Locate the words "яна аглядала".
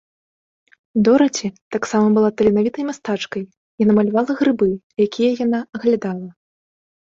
5.45-6.29